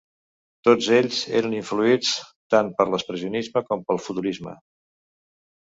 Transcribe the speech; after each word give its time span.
Tots 0.67 0.87
ells 0.99 1.19
eren 1.41 1.53
influïts 1.57 2.15
tant 2.55 2.73
per 2.81 2.89
l'expressionisme 2.93 3.67
com 3.69 3.89
pel 3.91 4.05
futurisme. 4.09 4.61